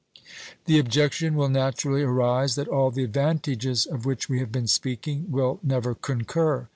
The 0.65 0.79
objection 0.79 1.35
will 1.35 1.47
naturally 1.49 2.01
arise, 2.01 2.55
that 2.55 2.67
all 2.67 2.89
the 2.89 3.03
advantages 3.03 3.85
of 3.85 4.03
which 4.03 4.29
we 4.29 4.39
have 4.39 4.51
been 4.51 4.65
speaking 4.65 5.29
will 5.31 5.59
never 5.61 5.93
concur. 5.93 6.69